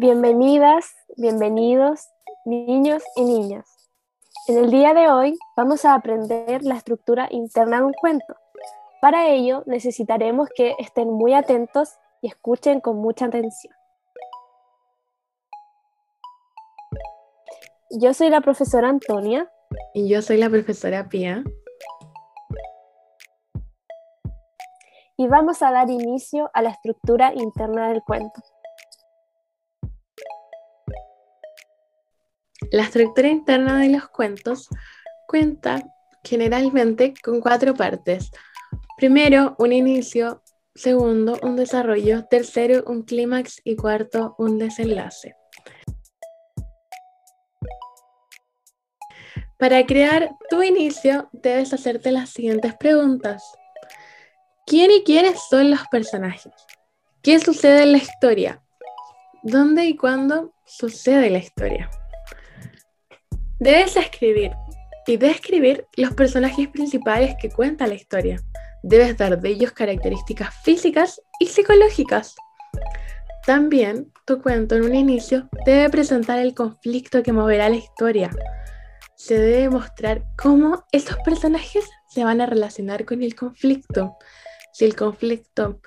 [0.00, 2.06] Bienvenidas, bienvenidos,
[2.44, 3.66] niños y niñas.
[4.46, 8.36] En el día de hoy vamos a aprender la estructura interna de un cuento.
[9.02, 13.74] Para ello necesitaremos que estén muy atentos y escuchen con mucha atención.
[17.90, 19.50] Yo soy la profesora Antonia.
[19.94, 21.42] Y yo soy la profesora Pia.
[25.16, 28.40] Y vamos a dar inicio a la estructura interna del cuento.
[32.70, 34.68] La estructura interna de los cuentos
[35.26, 35.82] cuenta
[36.22, 38.30] generalmente con cuatro partes.
[38.98, 40.42] Primero, un inicio,
[40.74, 45.34] segundo, un desarrollo, tercero, un clímax y cuarto, un desenlace.
[49.58, 53.42] Para crear tu inicio, debes hacerte las siguientes preguntas.
[54.66, 56.52] ¿Quién y quiénes son los personajes?
[57.22, 58.62] ¿Qué sucede en la historia?
[59.42, 61.90] ¿Dónde y cuándo sucede la historia?
[63.60, 64.52] Debes escribir
[65.04, 68.40] y describir los personajes principales que cuenta la historia.
[68.84, 72.36] Debes dar de ellos características físicas y psicológicas.
[73.46, 78.30] También tu cuento en un inicio debe presentar el conflicto que moverá la historia.
[79.16, 84.16] Se debe mostrar cómo estos personajes se van a relacionar con el conflicto.
[84.72, 85.80] Si el conflicto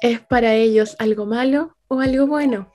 [0.00, 2.72] es para ellos algo malo o algo bueno.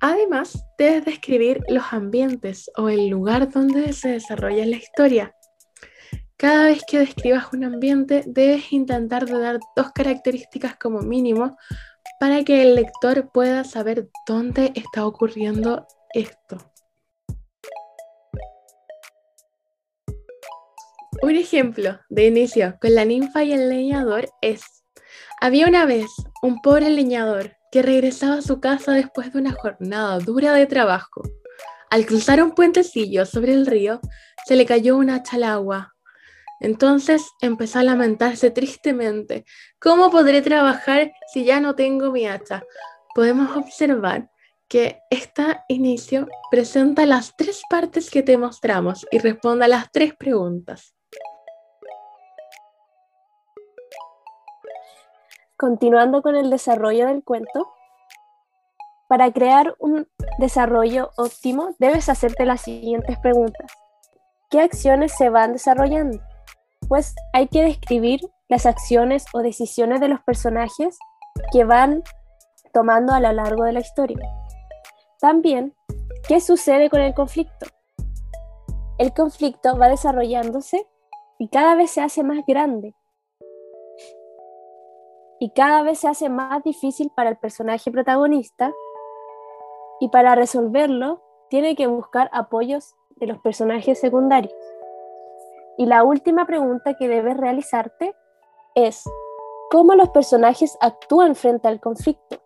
[0.00, 5.34] Además, debes describir los ambientes o el lugar donde se desarrolla la historia.
[6.38, 11.54] Cada vez que describas un ambiente, debes intentar dar dos características como mínimo
[12.18, 16.56] para que el lector pueda saber dónde está ocurriendo esto.
[21.22, 24.62] Un ejemplo de inicio con la ninfa y el leñador es,
[25.42, 26.06] había una vez
[26.40, 31.22] un pobre leñador que regresaba a su casa después de una jornada dura de trabajo.
[31.90, 34.00] Al cruzar un puentecillo sobre el río,
[34.46, 35.94] se le cayó un hacha al agua.
[36.60, 39.44] Entonces empezó a lamentarse tristemente.
[39.80, 42.62] ¿Cómo podré trabajar si ya no tengo mi hacha?
[43.14, 44.30] Podemos observar
[44.68, 50.14] que este inicio presenta las tres partes que te mostramos y responde a las tres
[50.14, 50.94] preguntas.
[55.60, 57.68] Continuando con el desarrollo del cuento,
[59.10, 63.70] para crear un desarrollo óptimo debes hacerte las siguientes preguntas.
[64.48, 66.18] ¿Qué acciones se van desarrollando?
[66.88, 70.98] Pues hay que describir las acciones o decisiones de los personajes
[71.52, 72.04] que van
[72.72, 74.26] tomando a lo largo de la historia.
[75.20, 75.74] También,
[76.26, 77.66] ¿qué sucede con el conflicto?
[78.96, 80.86] El conflicto va desarrollándose
[81.38, 82.94] y cada vez se hace más grande
[85.40, 88.72] y cada vez se hace más difícil para el personaje protagonista
[89.98, 94.54] y para resolverlo tiene que buscar apoyos de los personajes secundarios.
[95.78, 98.14] Y la última pregunta que debes realizarte
[98.74, 99.02] es,
[99.70, 102.38] ¿cómo los personajes actúan frente al conflicto?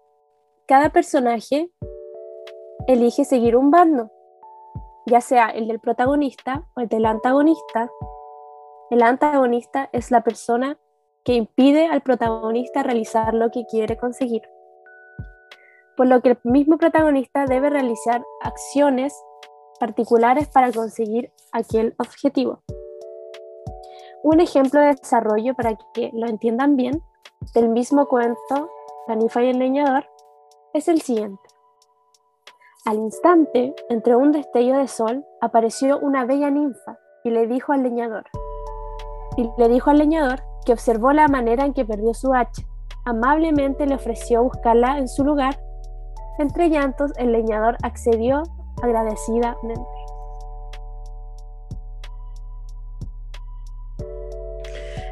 [0.66, 1.72] Cada personaje
[2.86, 4.12] elige seguir un bando,
[5.06, 7.90] ya sea el del protagonista o el del antagonista.
[8.90, 10.78] El antagonista es la persona
[11.24, 14.42] que impide al protagonista realizar lo que quiere conseguir.
[15.96, 19.14] Por lo que el mismo protagonista debe realizar acciones
[19.80, 22.60] particulares para conseguir aquel objetivo.
[24.22, 27.02] Un ejemplo de desarrollo para que lo entiendan bien
[27.54, 28.70] del mismo cuento,
[29.06, 30.06] La y el leñador,
[30.72, 31.42] es el siguiente.
[32.86, 37.82] Al instante, entre un destello de sol, apareció una bella ninfa y le dijo al
[37.82, 38.24] leñador,
[39.36, 42.62] y le dijo al leñador que observó la manera en que perdió su hacha.
[43.04, 45.58] Amablemente le ofreció buscarla en su lugar.
[46.38, 48.42] Entre llantos, el leñador accedió
[48.82, 49.82] agradecidamente.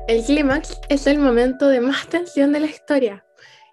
[0.08, 3.24] El clímax es el momento de más tensión de la historia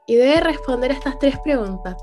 [0.06, 1.96] y debe responder a estas tres preguntas.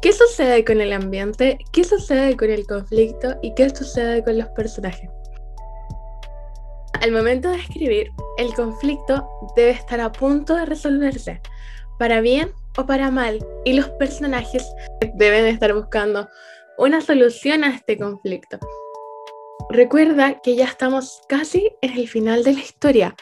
[0.00, 1.58] ¿Qué sucede con el ambiente?
[1.72, 3.36] ¿Qué sucede con el conflicto?
[3.42, 5.10] ¿Y qué sucede con los personajes?
[7.00, 11.40] Al momento de escribir, el conflicto debe estar a punto de resolverse,
[11.96, 14.66] para bien o para mal, y los personajes
[15.14, 16.28] deben estar buscando
[16.76, 18.58] una solución a este conflicto.
[19.70, 23.14] Recuerda que ya estamos casi en el final de la historia,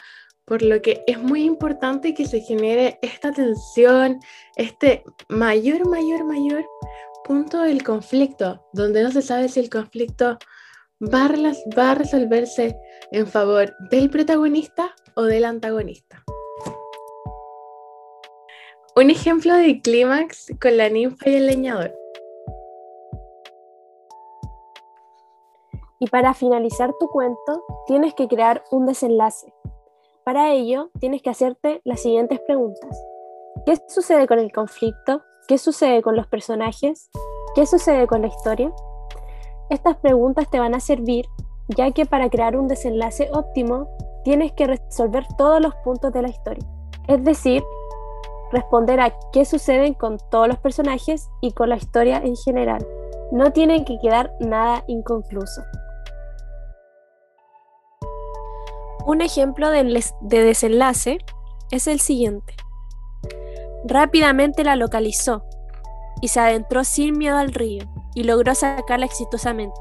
[0.45, 4.19] por lo que es muy importante que se genere esta tensión,
[4.55, 6.65] este mayor, mayor, mayor
[7.25, 10.39] punto del conflicto, donde no se sabe si el conflicto
[11.01, 11.29] va a,
[11.77, 12.79] va a resolverse
[13.11, 16.23] en favor del protagonista o del antagonista.
[18.95, 21.93] Un ejemplo de clímax con la ninfa y el leñador.
[25.99, 29.53] Y para finalizar tu cuento, tienes que crear un desenlace.
[30.23, 32.99] Para ello, tienes que hacerte las siguientes preguntas.
[33.65, 35.21] ¿Qué sucede con el conflicto?
[35.47, 37.09] ¿Qué sucede con los personajes?
[37.55, 38.71] ¿Qué sucede con la historia?
[39.69, 41.27] Estas preguntas te van a servir
[41.75, 43.89] ya que para crear un desenlace óptimo
[44.23, 46.65] tienes que resolver todos los puntos de la historia.
[47.07, 47.63] Es decir,
[48.51, 52.85] responder a qué sucede con todos los personajes y con la historia en general.
[53.31, 55.61] No tiene que quedar nada inconcluso.
[59.05, 61.17] Un ejemplo de, desenlace
[61.71, 62.53] es el siguiente.
[63.85, 65.43] Rápidamente la localizó
[66.21, 67.85] y se adentró sin miedo al río
[68.17, 69.79] y logró sacarla exitosamente.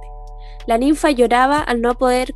[0.67, 2.35] La ninfa lloraba al no poder,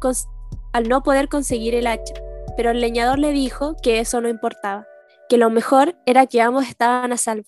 [0.72, 2.14] al no poder conseguir el hacha,
[2.56, 4.86] pero el leñador le dijo que eso no importaba,
[5.28, 7.44] que lo mejor era que ambos estaban a salvo.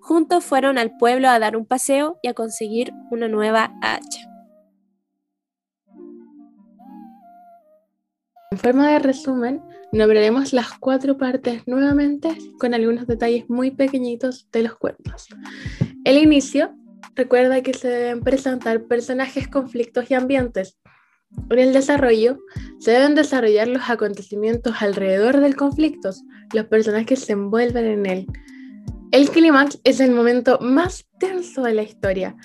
[0.00, 4.26] Juntos fueron al pueblo a dar un paseo y a conseguir una nueva hacha.
[8.52, 9.62] En forma de resumen,
[9.92, 15.28] nombraremos las cuatro partes nuevamente con algunos detalles muy pequeñitos de los cuentos.
[16.04, 16.74] El inicio
[17.14, 20.78] recuerda que se deben presentar personajes, conflictos y ambientes.
[21.50, 22.38] En el desarrollo,
[22.78, 26.10] se deben desarrollar los acontecimientos alrededor del conflicto,
[26.52, 28.26] los personajes se envuelven en él.
[29.12, 32.36] El clímax es el momento más tenso de la historia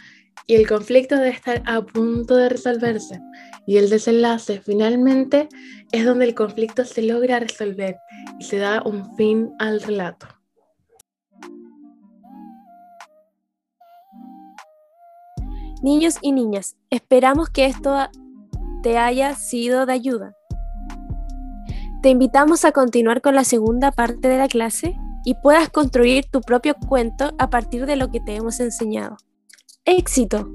[0.47, 3.19] y el conflicto debe estar a punto de resolverse.
[3.65, 5.49] Y el desenlace finalmente
[5.91, 7.97] es donde el conflicto se logra resolver
[8.39, 10.36] y se da un fin al relato.
[15.81, 17.95] Niños y niñas, esperamos que esto
[18.81, 20.35] te haya sido de ayuda.
[22.01, 26.41] Te invitamos a continuar con la segunda parte de la clase y puedas construir tu
[26.41, 29.17] propio cuento a partir de lo que te hemos enseñado.
[29.85, 30.49] ¡Éxito!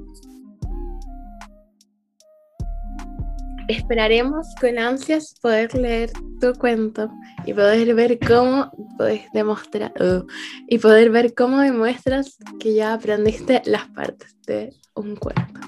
[3.67, 6.11] Esperaremos con ansias poder leer
[6.41, 7.09] tu cuento
[7.45, 10.25] y poder ver cómo puedes demostrar uh,
[10.67, 15.61] y poder ver cómo demuestras que ya aprendiste las partes de un cuento.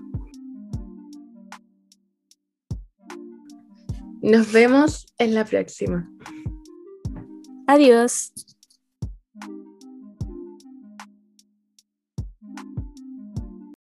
[4.21, 6.09] Nos vemos en la próxima.
[7.67, 8.33] Adiós.